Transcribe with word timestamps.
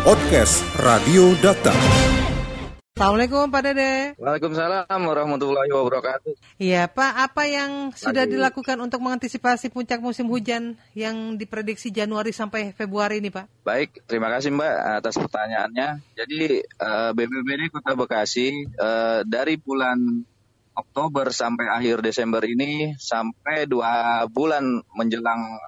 Podcast 0.00 0.64
Radio 0.80 1.36
Data. 1.44 1.76
Assalamualaikum 2.96 3.52
Pak 3.52 3.60
Dede. 3.68 4.16
Waalaikumsalam 4.16 4.88
warahmatullahi 4.88 5.68
wabarakatuh. 5.68 6.32
Iya 6.56 6.88
Pak, 6.88 7.12
apa 7.28 7.44
yang 7.44 7.92
sudah 7.92 8.24
dilakukan 8.24 8.80
untuk 8.80 9.04
mengantisipasi 9.04 9.68
puncak 9.68 10.00
musim 10.00 10.24
hujan 10.32 10.80
yang 10.96 11.36
diprediksi 11.36 11.92
Januari 11.92 12.32
sampai 12.32 12.72
Februari 12.72 13.20
ini 13.20 13.28
Pak? 13.28 13.60
Baik, 13.60 14.00
terima 14.08 14.32
kasih 14.32 14.56
Mbak 14.56 15.04
atas 15.04 15.20
pertanyaannya. 15.20 15.88
Jadi 16.16 16.64
uh, 16.80 17.12
BPBD 17.12 17.68
Kota 17.68 17.92
Bekasi 17.92 18.56
uh, 18.80 19.20
dari 19.28 19.60
bulan 19.60 20.00
Oktober 20.80 21.28
sampai 21.28 21.68
akhir 21.68 22.00
Desember 22.00 22.40
ini 22.48 22.96
sampai 22.96 23.68
dua 23.68 24.24
bulan 24.32 24.80
menjelang 24.96 25.60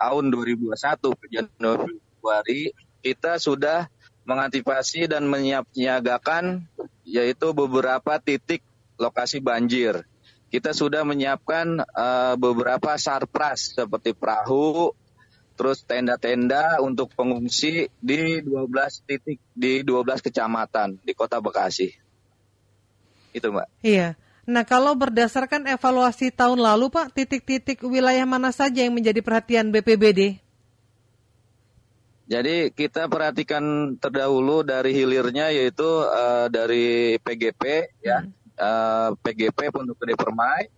tahun 0.00 0.32
2021 0.32 0.72
ke 1.20 1.26
Januari 1.36 2.87
kita 3.02 3.38
sudah 3.38 3.86
mengantisipasi 4.28 5.08
dan 5.08 5.24
menyiagakan 5.24 6.68
yaitu 7.08 7.56
beberapa 7.56 8.20
titik 8.20 8.60
lokasi 9.00 9.40
banjir. 9.40 10.04
Kita 10.48 10.72
sudah 10.72 11.04
menyiapkan 11.04 11.80
uh, 11.80 12.34
beberapa 12.36 12.96
sarpras 12.96 13.76
seperti 13.76 14.16
perahu, 14.16 14.92
terus 15.56 15.84
tenda-tenda 15.84 16.80
untuk 16.80 17.12
pengungsi 17.12 17.92
di 18.00 18.40
12 18.40 19.08
titik 19.08 19.40
di 19.52 19.84
12 19.84 20.24
kecamatan 20.24 21.00
di 21.04 21.12
Kota 21.12 21.40
Bekasi. 21.40 21.92
Itu, 23.36 23.52
Mbak. 23.52 23.68
Iya. 23.84 24.16
Nah, 24.48 24.64
kalau 24.64 24.96
berdasarkan 24.96 25.68
evaluasi 25.68 26.32
tahun 26.32 26.64
lalu, 26.64 26.88
Pak, 26.88 27.12
titik-titik 27.12 27.84
wilayah 27.84 28.24
mana 28.24 28.48
saja 28.48 28.80
yang 28.80 28.96
menjadi 28.96 29.20
perhatian 29.20 29.68
BPBD? 29.68 30.40
Jadi 32.28 32.68
kita 32.76 33.08
perhatikan 33.08 33.96
terdahulu 33.96 34.60
dari 34.60 34.92
hilirnya 34.92 35.48
yaitu 35.48 35.88
uh, 36.04 36.44
dari 36.52 37.16
PGP 37.24 37.88
ya, 38.04 38.20
hmm. 38.20 38.32
uh, 38.60 38.68
eh, 38.68 39.08
PGP 39.24 39.72
Pondok 39.72 39.96
Gede 40.04 40.12
Permai, 40.12 40.68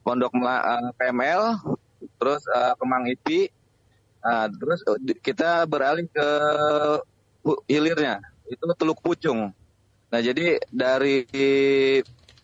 Pondok 0.00 0.32
uh, 0.40 0.48
eh, 0.48 0.90
PML, 0.96 1.60
terus 2.16 2.40
uh, 2.48 2.72
Kemang 2.80 3.12
IPI, 3.12 3.52
uh, 4.24 4.48
terus 4.56 4.80
kita 5.20 5.68
beralih 5.68 6.08
ke 6.08 6.28
hilirnya 7.68 8.24
itu 8.48 8.64
Teluk 8.80 9.04
Pucung. 9.04 9.52
Nah 10.08 10.20
jadi 10.24 10.64
dari 10.72 11.28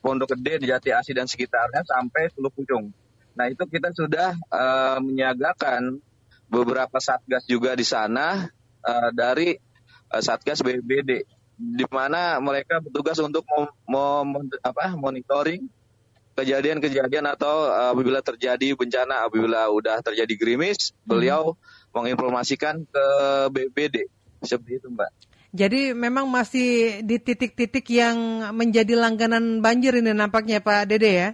Pondok 0.04 0.36
Gede, 0.36 0.60
Jati 0.60 0.92
Asi 0.92 1.16
dan 1.16 1.24
sekitarnya 1.24 1.88
sampai 1.88 2.28
Teluk 2.36 2.52
Pucung. 2.52 2.92
Nah 3.32 3.48
itu 3.48 3.64
kita 3.64 3.96
sudah 3.96 4.36
uh, 4.52 5.00
menyiagakan 5.00 6.04
beberapa 6.52 7.00
satgas 7.00 7.48
juga 7.48 7.72
di 7.72 7.82
sana 7.88 8.44
uh, 8.84 9.10
dari 9.16 9.56
uh, 10.12 10.20
satgas 10.20 10.60
BBD 10.60 11.24
di 11.56 11.86
mana 11.88 12.36
mereka 12.44 12.84
bertugas 12.84 13.16
untuk 13.24 13.48
mem, 13.88 14.52
apa, 14.60 14.92
monitoring 14.92 15.64
kejadian-kejadian 16.36 17.24
atau 17.32 17.72
uh, 17.72 17.96
apabila 17.96 18.20
terjadi 18.20 18.76
bencana, 18.76 19.24
apabila 19.24 19.72
udah 19.72 20.04
terjadi 20.04 20.32
gerimis, 20.36 20.92
hmm. 20.92 21.08
beliau 21.08 21.56
menginformasikan 21.96 22.84
ke 22.84 23.06
BBD 23.52 24.08
seperti 24.44 24.80
itu, 24.80 24.88
Mbak. 24.92 25.10
Jadi 25.52 25.92
memang 25.92 26.24
masih 26.32 27.00
di 27.04 27.20
titik-titik 27.20 27.84
yang 27.92 28.48
menjadi 28.56 28.96
langganan 28.96 29.60
banjir 29.60 29.92
ini 30.00 30.16
nampaknya 30.16 30.64
Pak 30.64 30.88
Dede 30.88 31.12
ya? 31.12 31.28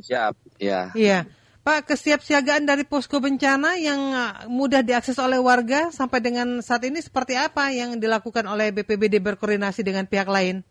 Siap, 0.00 0.34
ya. 0.56 0.88
Iya. 0.96 1.28
Pak, 1.70 1.86
kesiapsiagaan 1.86 2.66
dari 2.66 2.82
posko 2.82 3.22
bencana 3.22 3.78
yang 3.78 4.10
uh, 4.10 4.50
mudah 4.50 4.82
diakses 4.82 5.14
oleh 5.22 5.38
warga 5.38 5.94
sampai 5.94 6.18
dengan 6.18 6.58
saat 6.66 6.82
ini 6.82 6.98
seperti 6.98 7.38
apa 7.38 7.70
yang 7.70 7.94
dilakukan 8.02 8.42
oleh 8.50 8.74
BPBD 8.74 9.22
berkoordinasi 9.22 9.86
dengan 9.86 10.02
pihak 10.02 10.26
lain? 10.26 10.66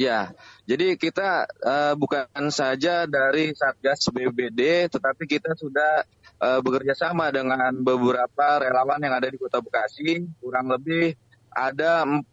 Ya, 0.00 0.32
jadi 0.64 0.96
kita 0.96 1.44
uh, 1.44 1.92
bukan 2.00 2.24
saja 2.48 3.04
dari 3.04 3.52
Satgas 3.52 4.08
BPBD, 4.08 4.88
tetapi 4.88 5.28
kita 5.28 5.52
sudah 5.60 6.00
uh, 6.40 6.64
bekerja 6.64 6.96
sama 6.96 7.28
dengan 7.28 7.76
beberapa 7.76 8.64
relawan 8.64 8.96
yang 9.04 9.12
ada 9.12 9.28
di 9.28 9.36
Kota 9.36 9.60
Bekasi. 9.60 10.24
Kurang 10.40 10.72
lebih 10.72 11.12
ada 11.52 12.00
40 12.08 12.24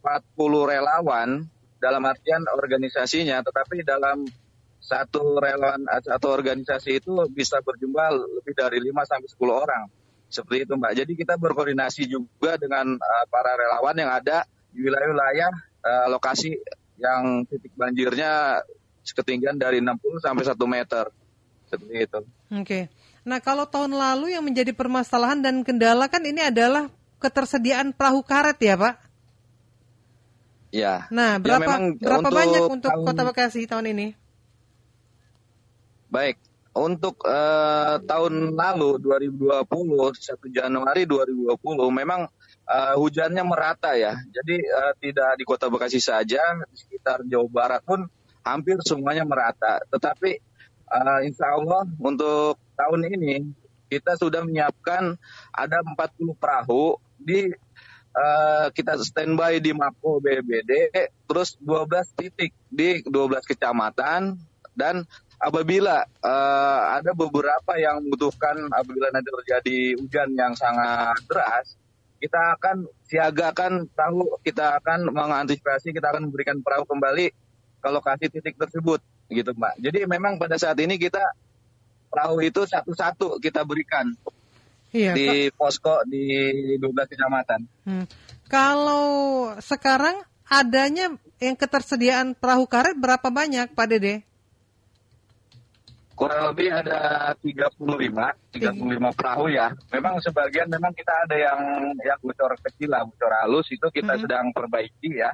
relawan 0.48 1.44
dalam 1.84 2.04
artian 2.08 2.48
organisasinya, 2.48 3.44
tetapi 3.44 3.84
dalam 3.84 4.24
satu 4.84 5.40
relawan 5.40 5.88
atau 5.88 6.36
organisasi 6.36 7.00
itu 7.00 7.16
bisa 7.32 7.64
berjumlah 7.64 8.20
lebih 8.44 8.52
dari 8.52 8.84
5 8.84 8.92
sampai 9.08 9.30
10 9.32 9.64
orang. 9.64 9.84
Seperti 10.28 10.68
itu 10.68 10.74
Mbak. 10.76 10.94
Jadi 11.00 11.12
kita 11.16 11.40
berkoordinasi 11.40 12.04
juga 12.12 12.60
dengan 12.60 13.00
uh, 13.00 13.26
para 13.32 13.56
relawan 13.56 13.96
yang 13.96 14.12
ada 14.12 14.44
di 14.76 14.84
wilayah-wilayah 14.84 15.52
uh, 15.88 16.08
lokasi 16.12 16.60
yang 17.00 17.48
titik 17.48 17.72
banjirnya 17.80 18.60
ketinggian 19.08 19.56
dari 19.56 19.80
60 19.80 20.20
sampai 20.20 20.44
1 20.44 20.52
meter. 20.68 21.06
Seperti 21.72 21.96
itu. 22.04 22.20
Oke. 22.20 22.60
Okay. 22.68 22.84
Nah, 23.24 23.40
kalau 23.40 23.64
tahun 23.64 23.96
lalu 23.96 24.36
yang 24.36 24.44
menjadi 24.44 24.76
permasalahan 24.76 25.40
dan 25.40 25.64
kendala 25.64 26.12
kan 26.12 26.28
ini 26.28 26.44
adalah 26.44 26.92
ketersediaan 27.24 27.96
perahu 27.96 28.20
karet 28.20 28.60
ya, 28.60 28.76
Pak? 28.76 28.96
Ya. 30.76 31.08
Nah, 31.08 31.40
ya, 31.40 31.42
berapa 31.42 31.72
ya, 31.72 31.96
berapa 32.04 32.28
untuk 32.28 32.36
banyak 32.36 32.64
untuk 32.68 32.92
tahun... 32.92 33.06
Kota 33.08 33.22
Bekasi 33.24 33.64
tahun 33.64 33.96
ini? 33.96 34.08
Baik, 36.14 36.38
untuk 36.78 37.26
uh, 37.26 37.98
tahun 38.06 38.54
lalu 38.54 39.02
2020 39.02 39.66
1 39.66 40.46
Januari 40.54 41.10
2020 41.10 41.58
memang 41.90 42.30
uh, 42.70 42.94
hujannya 43.02 43.42
merata 43.42 43.98
ya. 43.98 44.14
Jadi 44.30 44.62
uh, 44.62 44.94
tidak 45.02 45.42
di 45.42 45.44
Kota 45.50 45.74
Bekasi 45.74 45.98
saja, 45.98 46.38
di 46.70 46.76
sekitar 46.78 47.26
Jawa 47.26 47.50
Barat 47.50 47.82
pun 47.82 48.06
hampir 48.46 48.78
semuanya 48.86 49.26
merata. 49.26 49.82
Tetapi 49.90 50.38
uh, 50.86 51.26
insya 51.26 51.58
Allah 51.58 51.82
untuk 51.98 52.62
tahun 52.78 53.10
ini 53.10 53.50
kita 53.90 54.14
sudah 54.14 54.46
menyiapkan 54.46 55.18
ada 55.50 55.82
40 55.82 55.98
perahu 56.38 57.02
di 57.18 57.50
uh, 58.14 58.70
kita 58.70 59.02
standby 59.02 59.58
di 59.58 59.74
Mako 59.74 60.22
BBD, 60.22 60.94
terus 61.26 61.58
12 61.58 61.90
titik 62.22 62.54
di 62.70 63.02
12 63.02 63.50
kecamatan 63.50 64.38
dan 64.78 65.06
apabila 65.44 66.08
uh, 66.24 66.82
ada 66.96 67.12
beberapa 67.12 67.76
yang 67.76 68.00
membutuhkan 68.00 68.56
apabila 68.72 69.12
nanti 69.12 69.28
terjadi 69.44 69.78
hujan 70.00 70.30
yang 70.40 70.56
sangat 70.56 71.20
deras, 71.28 71.76
kita 72.24 72.56
akan 72.56 72.88
siagakan 73.04 73.92
perahu, 73.92 74.40
kita 74.40 74.80
akan 74.80 75.12
mengantisipasi, 75.12 75.92
kita 75.92 76.16
akan 76.16 76.32
memberikan 76.32 76.64
perahu 76.64 76.88
kembali 76.88 77.28
ke 77.84 77.88
lokasi 77.92 78.32
titik 78.32 78.56
tersebut, 78.56 79.04
gitu 79.28 79.52
Mbak. 79.52 79.84
Jadi 79.84 80.00
memang 80.08 80.40
pada 80.40 80.56
saat 80.56 80.80
ini 80.80 80.96
kita 80.96 81.20
perahu 82.08 82.40
itu 82.40 82.64
satu-satu 82.64 83.44
kita 83.44 83.68
berikan 83.68 84.16
iya, 84.96 85.12
di 85.12 85.52
posko 85.52 86.08
di 86.08 86.32
12 86.80 87.12
kecamatan. 87.12 87.60
Hmm. 87.84 88.06
Kalau 88.48 89.52
sekarang 89.60 90.24
adanya 90.48 91.12
yang 91.44 91.60
ketersediaan 91.60 92.40
perahu 92.40 92.70
karet 92.72 92.96
berapa 92.96 93.28
banyak 93.28 93.76
Pak 93.76 93.88
Dede? 93.92 94.24
Kurang 96.14 96.54
lebih 96.54 96.70
ada 96.70 97.34
35 97.42 97.78
35 98.54 99.18
perahu 99.18 99.46
ya. 99.50 99.74
Memang 99.90 100.22
sebagian 100.22 100.70
memang 100.70 100.94
kita 100.94 101.14
ada 101.26 101.36
yang 101.36 101.60
yang 102.02 102.20
bocor 102.22 102.54
kecil 102.62 102.94
lah, 102.94 103.06
bocor 103.06 103.34
halus 103.44 103.68
itu 103.74 103.86
kita 103.90 104.18
hmm. 104.18 104.22
sedang 104.22 104.46
perbaiki 104.54 105.18
ya. 105.18 105.34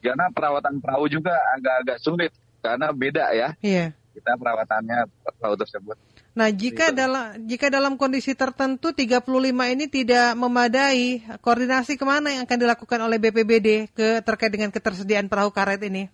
Karena 0.00 0.32
perawatan 0.32 0.80
perahu 0.80 1.08
juga 1.12 1.36
agak-agak 1.56 1.98
sulit 2.00 2.32
karena 2.60 2.92
beda 2.92 3.32
ya. 3.32 3.48
Iya. 3.60 3.96
Kita 4.10 4.36
perawatannya 4.36 5.08
perahu 5.38 5.56
tersebut. 5.56 5.96
Nah, 6.30 6.48
jika 6.54 6.94
dalam 6.94 7.42
jika 7.50 7.66
dalam 7.68 7.98
kondisi 7.98 8.38
tertentu 8.38 8.94
35 8.94 9.26
ini 9.74 9.90
tidak 9.90 10.38
memadai, 10.38 11.26
koordinasi 11.42 11.98
ke 11.98 12.04
mana 12.06 12.30
yang 12.30 12.46
akan 12.46 12.58
dilakukan 12.58 13.00
oleh 13.02 13.18
BPBD 13.18 13.90
ke 13.90 14.22
terkait 14.22 14.54
dengan 14.54 14.70
ketersediaan 14.70 15.26
perahu 15.26 15.50
karet 15.50 15.82
ini? 15.82 16.06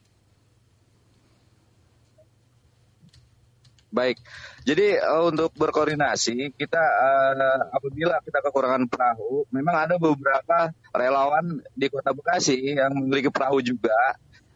Baik, 3.97 4.21
jadi 4.69 5.01
uh, 5.01 5.33
untuk 5.33 5.57
berkoordinasi 5.57 6.53
kita 6.53 6.85
uh, 6.85 7.73
apabila 7.73 8.21
kita 8.21 8.45
kekurangan 8.45 8.85
perahu, 8.93 9.49
memang 9.49 9.89
ada 9.89 9.97
beberapa 9.97 10.69
relawan 10.93 11.65
di 11.73 11.89
Kota 11.89 12.13
Bekasi 12.13 12.77
yang 12.77 12.93
memiliki 12.93 13.33
perahu 13.33 13.65
juga 13.65 13.97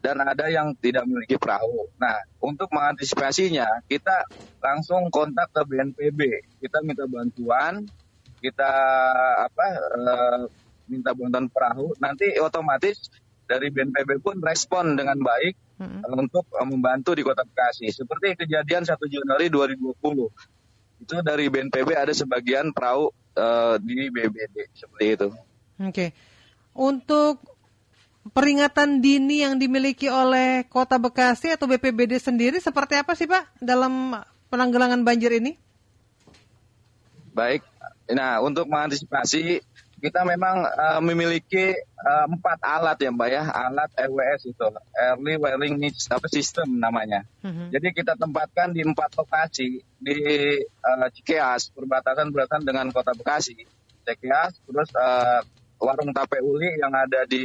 dan 0.05 0.21
ada 0.21 0.45
yang 0.53 0.77
tidak 0.77 1.09
memiliki 1.09 1.41
perahu. 1.41 1.89
Nah, 1.97 2.21
untuk 2.45 2.69
mengantisipasinya 2.69 3.85
kita 3.89 4.29
langsung 4.61 5.09
kontak 5.09 5.49
ke 5.57 5.65
BNPB, 5.65 6.21
kita 6.61 6.85
minta 6.85 7.09
bantuan, 7.09 7.81
kita 8.45 8.73
apa 9.49 9.67
uh, 9.97 10.41
minta 10.85 11.17
bantuan 11.17 11.49
perahu, 11.49 11.97
nanti 11.97 12.37
otomatis 12.37 13.09
dari 13.51 13.75
BNPB 13.75 14.23
pun 14.23 14.39
respon 14.39 14.95
dengan 14.95 15.19
baik 15.19 15.83
hmm. 15.83 16.07
untuk 16.15 16.47
uh, 16.55 16.63
membantu 16.63 17.19
di 17.19 17.27
Kota 17.27 17.43
Bekasi. 17.43 17.91
Seperti 17.91 18.47
kejadian 18.47 18.87
1 18.87 18.95
Januari 19.11 19.51
2020. 19.51 21.03
Itu 21.03 21.19
dari 21.27 21.51
BNPB 21.51 21.99
ada 21.99 22.15
sebagian 22.15 22.71
perahu 22.71 23.11
uh, 23.35 23.75
di 23.83 24.07
BBD 24.07 24.71
seperti 24.71 25.07
itu. 25.19 25.29
Oke. 25.83 26.07
Untuk 26.71 27.43
peringatan 28.31 29.03
dini 29.03 29.43
yang 29.43 29.59
dimiliki 29.59 30.07
oleh 30.07 30.69
Kota 30.71 31.03
Bekasi 31.03 31.51
atau 31.51 31.67
BPBD 31.67 32.23
sendiri 32.23 32.63
seperti 32.63 33.01
apa 33.01 33.19
sih 33.19 33.27
Pak 33.27 33.59
dalam 33.59 34.15
penanggulangan 34.53 35.03
banjir 35.03 35.35
ini? 35.35 35.59
Baik. 37.35 37.67
Nah, 38.11 38.43
untuk 38.43 38.67
mengantisipasi 38.67 39.63
kita 40.01 40.25
memang 40.25 40.65
uh, 40.65 41.01
memiliki 41.05 41.77
uh, 42.01 42.27
empat 42.27 42.59
alat 42.65 42.97
ya 42.97 43.13
Mbak 43.13 43.29
ya, 43.29 43.45
alat 43.53 43.91
EWS 43.95 44.49
itu, 44.49 44.67
Early 44.97 45.37
Warning 45.37 45.77
apa 46.11 46.27
System 46.33 46.81
namanya. 46.81 47.29
Mm-hmm. 47.45 47.69
Jadi 47.71 47.89
kita 47.93 48.17
tempatkan 48.17 48.73
di 48.73 48.81
empat 48.81 49.13
lokasi 49.21 49.85
di 50.01 50.19
uh, 50.65 51.09
Cikeas, 51.13 51.77
perbatasan-perbatasan 51.77 52.65
dengan 52.65 52.89
Kota 52.91 53.13
Bekasi. 53.13 53.61
Cikeas, 54.09 54.59
terus 54.65 54.89
uh, 54.97 55.45
warung 55.77 56.17
Tape 56.17 56.41
Uli 56.41 56.81
yang 56.81 56.97
ada 56.97 57.29
di 57.29 57.45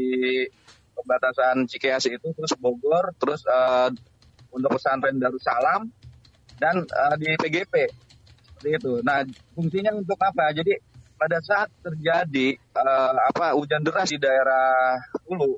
perbatasan 0.96 1.68
Cikeas 1.68 2.08
itu, 2.08 2.32
terus 2.32 2.56
Bogor, 2.56 3.12
terus 3.20 3.44
uh, 3.46 3.92
untuk 4.56 4.80
pesantren 4.80 5.20
Darussalam 5.20 5.92
dan 6.56 6.88
uh, 6.88 7.16
di 7.20 7.36
PGP 7.36 7.92
seperti 8.56 8.70
itu. 8.80 8.94
Nah, 9.04 9.22
fungsinya 9.52 9.92
untuk 9.94 10.16
apa? 10.24 10.56
Jadi 10.56 10.95
pada 11.16 11.40
saat 11.42 11.72
terjadi 11.82 12.60
uh, 12.76 13.16
apa 13.32 13.56
hujan 13.56 13.82
deras 13.82 14.12
di 14.12 14.20
daerah 14.20 15.00
Hulu, 15.26 15.56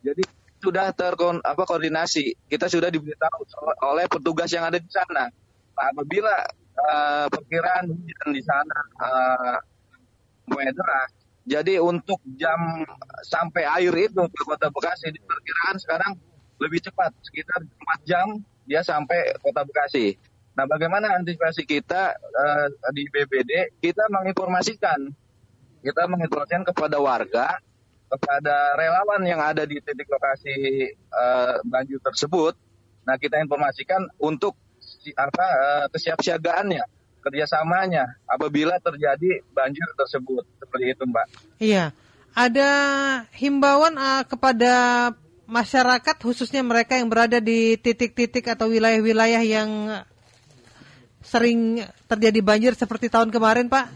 jadi 0.00 0.22
sudah 0.62 0.94
terkon 0.94 1.42
apa 1.42 1.62
koordinasi. 1.66 2.38
Kita 2.46 2.70
sudah 2.70 2.88
diberitahu 2.88 3.42
oleh 3.82 4.06
petugas 4.06 4.48
yang 4.54 4.62
ada 4.62 4.78
di 4.78 4.90
sana. 4.90 5.26
Nah, 5.72 5.86
apabila 5.90 6.34
uh, 6.78 7.26
perkiraan 7.28 7.90
hujan 7.90 8.28
di 8.30 8.42
sana 8.44 8.78
uh, 9.02 9.56
mulai 10.46 10.70
deras 10.70 11.10
jadi 11.42 11.82
untuk 11.82 12.22
jam 12.38 12.86
sampai 13.26 13.66
air 13.66 13.90
itu 13.90 14.22
ke 14.30 14.42
kota 14.46 14.70
Bekasi 14.70 15.10
diperkirakan 15.10 15.76
sekarang 15.82 16.12
lebih 16.62 16.78
cepat 16.78 17.10
sekitar 17.26 17.66
4 17.66 18.06
jam 18.06 18.26
dia 18.62 18.86
sampai 18.86 19.34
kota 19.42 19.66
Bekasi 19.66 20.14
Nah, 20.52 20.68
bagaimana 20.68 21.16
antisipasi 21.16 21.64
kita 21.64 22.12
uh, 22.12 22.66
di 22.92 23.08
BBD? 23.08 23.80
Kita 23.80 24.04
menginformasikan, 24.12 25.08
kita 25.80 26.02
menginformasikan 26.12 26.68
kepada 26.68 27.00
warga, 27.00 27.56
kepada 28.12 28.76
relawan 28.76 29.24
yang 29.24 29.40
ada 29.40 29.64
di 29.64 29.80
titik 29.80 30.04
lokasi 30.12 30.52
uh, 31.08 31.56
banjir 31.64 31.96
tersebut. 32.04 32.52
Nah, 33.08 33.16
kita 33.16 33.40
informasikan 33.40 34.04
untuk 34.20 34.52
apa 35.16 35.46
uh, 35.48 35.86
kesiapsiagaannya, 35.88 36.84
kerjasamanya 37.24 38.20
apabila 38.28 38.76
terjadi 38.76 39.40
banjir 39.56 39.88
tersebut 39.96 40.44
seperti 40.60 40.92
itu, 40.92 41.02
Mbak. 41.08 41.26
Iya, 41.64 41.96
ada 42.36 42.70
himbauan 43.32 43.96
uh, 43.96 44.28
kepada 44.28 44.72
masyarakat 45.48 46.16
khususnya 46.20 46.60
mereka 46.60 47.00
yang 47.00 47.08
berada 47.08 47.40
di 47.40 47.80
titik-titik 47.80 48.52
atau 48.52 48.68
wilayah-wilayah 48.68 49.42
yang 49.44 49.68
sering 51.32 51.80
terjadi 52.04 52.44
banjir 52.44 52.76
seperti 52.76 53.08
tahun 53.08 53.32
kemarin, 53.32 53.72
Pak? 53.72 53.88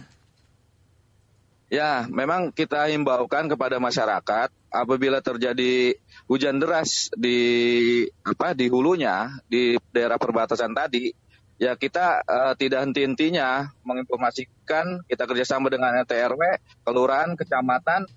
Ya, 1.68 2.08
memang 2.08 2.54
kita 2.54 2.88
himbaukan 2.88 3.52
kepada 3.52 3.76
masyarakat 3.76 4.48
apabila 4.72 5.20
terjadi 5.20 5.98
hujan 6.30 6.56
deras 6.62 7.12
di 7.12 8.06
apa 8.24 8.56
di 8.56 8.70
hulunya 8.72 9.36
di 9.50 9.76
daerah 9.92 10.16
perbatasan 10.16 10.72
tadi, 10.72 11.12
ya 11.60 11.76
kita 11.76 12.22
uh, 12.24 12.54
tidak 12.56 12.86
henti-hentinya 12.88 13.76
menginformasikan 13.82 15.04
kita 15.04 15.26
kerjasama 15.26 15.68
dengan 15.68 15.92
RT 16.06 16.12
RW, 16.32 16.42
kelurahan, 16.86 17.34
kecamatan 17.36 18.08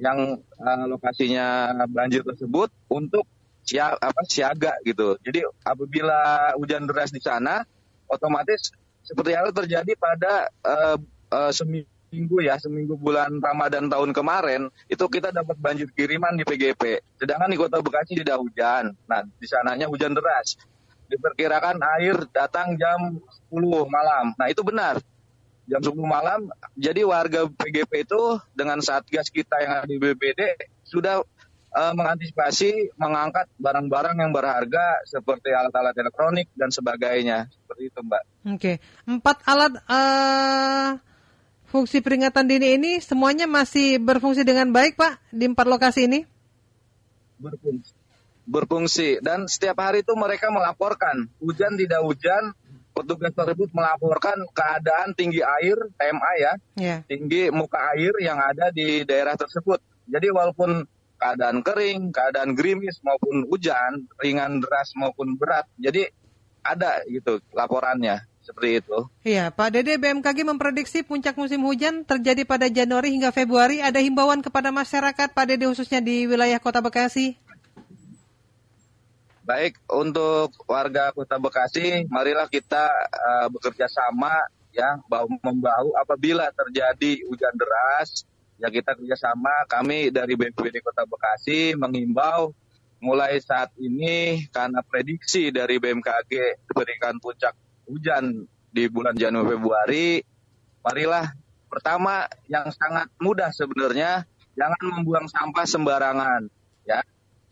yang 0.00 0.40
uh, 0.58 0.84
lokasinya 0.88 1.70
banjir 1.86 2.24
tersebut 2.24 2.72
untuk 2.88 3.28
siap 3.68 4.00
apa 4.00 4.24
siaga 4.24 4.80
gitu. 4.80 5.20
Jadi 5.20 5.44
apabila 5.60 6.56
hujan 6.56 6.88
deras 6.88 7.12
di 7.12 7.20
sana 7.20 7.68
otomatis 8.08 8.72
seperti 9.08 9.32
yang 9.32 9.48
terjadi 9.48 9.92
pada 9.96 10.52
uh, 10.64 10.96
uh, 11.32 11.52
seminggu 11.52 12.44
ya 12.44 12.60
seminggu 12.60 12.96
bulan 12.96 13.40
Ramadan 13.40 13.88
tahun 13.88 14.12
kemarin 14.12 14.68
itu 14.88 15.04
kita 15.08 15.32
dapat 15.32 15.56
banjir 15.56 15.88
kiriman 15.96 16.36
di 16.36 16.44
PGP 16.44 17.00
sedangkan 17.16 17.48
di 17.48 17.58
kota 17.60 17.80
Bekasi 17.80 18.20
tidak 18.20 18.40
hujan. 18.40 18.92
Nah 19.08 19.24
di 19.24 19.46
sananya 19.48 19.88
hujan 19.88 20.12
deras. 20.12 20.60
Diperkirakan 21.08 21.80
air 21.96 22.20
datang 22.36 22.76
jam 22.76 23.16
10 23.48 23.64
malam. 23.88 24.36
Nah 24.36 24.52
itu 24.52 24.60
benar. 24.60 25.00
Jam 25.64 25.80
10 25.80 25.96
malam 26.04 26.52
jadi 26.76 27.04
warga 27.04 27.48
PGP 27.48 28.04
itu 28.04 28.40
dengan 28.52 28.80
satgas 28.84 29.32
kita 29.32 29.56
yang 29.60 29.72
ada 29.80 29.88
di 29.88 29.96
BPD 29.96 30.56
sudah 30.84 31.24
uh, 31.76 31.92
mengantisipasi 31.92 32.96
mengangkat 32.96 33.48
barang-barang 33.60 34.16
yang 34.20 34.32
berharga 34.32 35.04
seperti 35.04 35.52
alat-alat 35.52 35.96
elektronik 35.96 36.48
dan 36.56 36.72
sebagainya 36.72 37.48
seperti 37.78 37.94
itu 37.94 38.00
Mbak. 38.02 38.22
Oke, 38.26 38.50
okay. 38.58 38.76
empat 39.06 39.36
alat 39.46 39.72
uh, 39.86 40.98
fungsi 41.70 42.02
peringatan 42.02 42.50
dini 42.50 42.74
ini 42.74 42.92
semuanya 42.98 43.46
masih 43.46 44.02
berfungsi 44.02 44.42
dengan 44.42 44.74
baik 44.74 44.98
Pak 44.98 45.22
di 45.30 45.46
empat 45.46 45.66
lokasi 45.70 46.10
ini? 46.10 46.26
Berfungsi. 47.38 47.94
Berfungsi 48.48 49.08
dan 49.22 49.46
setiap 49.46 49.78
hari 49.78 50.02
itu 50.02 50.10
mereka 50.18 50.50
melaporkan 50.50 51.30
hujan 51.38 51.78
tidak 51.78 52.02
hujan 52.02 52.50
petugas 52.96 53.30
tersebut 53.30 53.70
melaporkan 53.70 54.42
keadaan 54.50 55.14
tinggi 55.14 55.38
air 55.38 55.78
TMA 55.94 56.32
ya, 56.34 56.52
yeah. 56.74 56.98
tinggi 57.06 57.46
muka 57.54 57.78
air 57.94 58.10
yang 58.18 58.42
ada 58.42 58.74
di 58.74 59.06
daerah 59.06 59.38
tersebut. 59.38 59.78
Jadi 60.08 60.34
walaupun 60.34 60.82
keadaan 61.14 61.62
kering, 61.62 62.10
keadaan 62.10 62.58
gerimis 62.58 62.98
maupun 63.06 63.46
hujan, 63.46 64.08
ringan 64.18 64.58
deras 64.58 64.90
maupun 64.98 65.38
berat. 65.38 65.68
Jadi 65.78 66.10
ada 66.62 67.02
gitu 67.08 67.40
laporannya 67.52 68.24
seperti 68.48 68.80
itu. 68.80 68.98
Iya, 69.28 69.52
Pak 69.52 69.76
Dede 69.76 70.00
BMKG 70.00 70.40
memprediksi 70.48 71.04
puncak 71.04 71.36
musim 71.36 71.60
hujan 71.68 72.00
terjadi 72.08 72.48
pada 72.48 72.72
Januari 72.72 73.12
hingga 73.12 73.28
Februari. 73.28 73.84
Ada 73.84 74.00
himbauan 74.00 74.40
kepada 74.40 74.72
masyarakat 74.72 75.36
Pak 75.36 75.44
Dede 75.44 75.68
khususnya 75.68 76.00
di 76.00 76.24
wilayah 76.24 76.56
Kota 76.56 76.80
Bekasi? 76.80 77.36
Baik, 79.44 79.80
untuk 79.88 80.52
warga 80.64 81.12
Kota 81.12 81.36
Bekasi, 81.36 82.08
marilah 82.08 82.48
kita 82.48 82.88
uh, 83.12 83.46
bekerja 83.52 83.88
sama 83.88 84.32
ya, 84.72 84.96
bahu 85.08 85.40
membahu 85.40 85.92
apabila 85.96 86.48
terjadi 86.52 87.24
hujan 87.28 87.52
deras, 87.56 88.28
ya 88.60 88.68
kita 88.68 88.96
kerjasama 88.96 89.64
kami 89.68 90.08
dari 90.12 90.36
BPBD 90.36 90.80
Kota 90.84 91.04
Bekasi 91.04 91.76
mengimbau 91.76 92.52
mulai 92.98 93.38
saat 93.38 93.70
ini 93.78 94.46
karena 94.50 94.82
prediksi 94.82 95.54
dari 95.54 95.78
BMKG 95.78 96.66
diberikan 96.66 97.16
puncak 97.22 97.54
hujan 97.86 98.46
di 98.68 98.84
bulan 98.90 99.14
Januari 99.14 99.48
Februari 99.54 100.08
marilah 100.82 101.26
pertama 101.68 102.26
yang 102.48 102.72
sangat 102.74 103.06
mudah 103.20 103.52
sebenarnya 103.52 104.26
jangan 104.58 104.82
membuang 104.98 105.26
sampah 105.30 105.66
sembarangan 105.68 106.50
ya. 106.88 106.98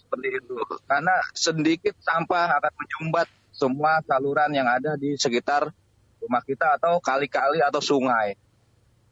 Seperti 0.01 0.29
itu. 0.39 0.57
Karena 0.87 1.15
sedikit 1.37 1.95
sampah 2.03 2.59
akan 2.59 2.73
menyumbat 2.79 3.29
semua 3.53 4.01
saluran 4.07 4.51
yang 4.55 4.67
ada 4.67 4.95
di 4.97 5.15
sekitar 5.15 5.71
rumah 6.23 6.43
kita 6.43 6.81
atau 6.81 6.99
kali-kali 6.99 7.61
atau 7.63 7.79
sungai. 7.83 8.35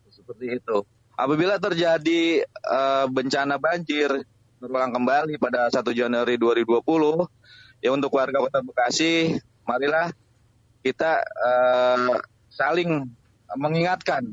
Seperti 0.08 0.58
itu. 0.58 0.86
Apabila 1.14 1.62
terjadi 1.62 2.42
uh, 2.66 3.06
bencana 3.06 3.58
banjir 3.58 4.26
berulang 4.64 4.96
kembali 4.96 5.36
pada 5.36 5.68
1 5.68 5.84
Januari 5.92 6.40
2020, 6.40 6.80
ya 7.84 7.92
untuk 7.92 8.16
warga 8.16 8.40
Kota 8.40 8.64
Bekasi, 8.64 9.36
marilah 9.68 10.08
kita 10.80 11.20
uh, 11.20 12.16
saling 12.48 13.04
mengingatkan, 13.60 14.24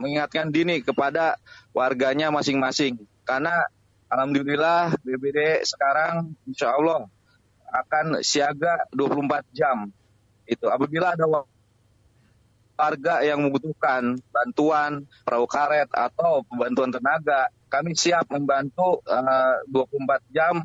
mengingatkan 0.00 0.48
dini 0.48 0.80
kepada 0.80 1.36
warganya 1.76 2.32
masing-masing. 2.32 2.96
Karena 3.28 3.60
alhamdulillah 4.08 4.96
BBD 5.04 5.60
sekarang 5.68 6.32
insya 6.48 6.72
Allah 6.72 7.04
akan 7.68 8.24
siaga 8.24 8.88
24 8.96 9.44
jam. 9.52 9.92
Itu 10.48 10.72
apabila 10.72 11.12
ada 11.12 11.28
warga 12.72 13.20
yang 13.20 13.44
membutuhkan 13.44 14.16
bantuan 14.32 15.04
perahu 15.28 15.44
karet 15.44 15.92
atau 15.92 16.40
bantuan 16.56 16.88
tenaga, 16.88 17.52
kami 17.74 17.98
siap 17.98 18.30
membantu 18.30 19.02
uh, 19.02 19.58
eh, 19.66 19.74
24 19.74 20.30
jam 20.30 20.62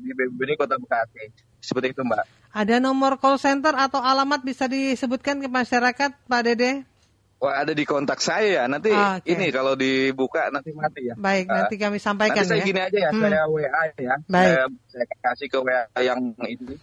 di 0.00 0.10
BPBD 0.16 0.56
Kota 0.56 0.80
Bekasi. 0.80 1.28
Seperti 1.60 1.92
itu, 1.92 2.00
Mbak. 2.00 2.24
Ada 2.56 2.80
nomor 2.80 3.20
call 3.20 3.36
center 3.36 3.76
atau 3.76 4.00
alamat 4.00 4.40
bisa 4.40 4.64
disebutkan 4.64 5.44
ke 5.44 5.48
masyarakat, 5.52 6.10
Pak 6.24 6.40
Dede? 6.40 6.88
Wah, 7.36 7.60
ada 7.60 7.76
di 7.76 7.84
kontak 7.84 8.24
saya 8.24 8.48
ya. 8.48 8.64
Nanti 8.64 8.88
oh, 8.88 9.20
okay. 9.20 9.36
ini 9.36 9.52
kalau 9.52 9.76
dibuka 9.76 10.48
nanti 10.48 10.72
mati 10.72 11.12
ya. 11.12 11.14
Baik, 11.20 11.52
uh, 11.52 11.52
nanti 11.52 11.76
kami 11.76 12.00
sampaikan 12.00 12.48
nanti 12.48 12.56
saya 12.56 12.60
ya. 12.64 12.68
gini 12.72 12.80
aja 12.80 12.98
ya, 12.98 13.10
hmm. 13.12 13.20
saya 13.20 13.40
WA 13.44 13.84
ya. 14.00 14.14
Baik. 14.24 14.48
Saya, 14.48 14.64
saya 14.88 15.04
kasih 15.20 15.48
ke 15.52 15.58
WA 15.60 15.84
yang 16.00 16.20
ini 16.48 16.80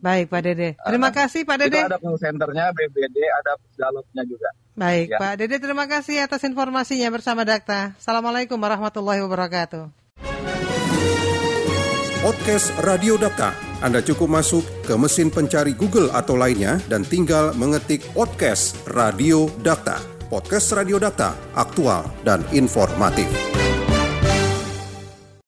Baik 0.00 0.32
Pak 0.32 0.40
Dede. 0.40 0.68
Terima 0.80 1.08
uh, 1.08 1.14
kasih 1.14 1.44
Pak 1.44 1.56
Dede. 1.60 1.80
Ada 1.84 2.00
call 2.00 2.16
centernya, 2.16 2.72
BBD, 2.72 3.16
ada 3.20 3.52
dialognya 3.76 4.22
juga. 4.24 4.48
Baik 4.72 5.06
ya. 5.12 5.18
Pak 5.20 5.32
Dede, 5.36 5.56
terima 5.60 5.84
kasih 5.84 6.24
atas 6.24 6.40
informasinya 6.48 7.08
bersama 7.12 7.44
Dakta. 7.44 7.92
Assalamualaikum 8.00 8.56
warahmatullahi 8.56 9.20
wabarakatuh. 9.20 9.92
Podcast 12.20 12.72
Radio 12.84 13.16
Dakta. 13.16 13.52
Anda 13.80 14.04
cukup 14.04 14.28
masuk 14.28 14.64
ke 14.84 14.92
mesin 14.96 15.32
pencari 15.32 15.72
Google 15.72 16.12
atau 16.12 16.36
lainnya 16.36 16.76
dan 16.88 17.00
tinggal 17.00 17.56
mengetik 17.56 18.04
podcast 18.12 18.76
Radio 18.92 19.48
Dakta. 19.60 20.00
Podcast 20.28 20.72
Radio 20.76 21.00
Dakta, 21.00 21.32
aktual 21.56 22.08
dan 22.24 22.44
informatif. 22.52 23.59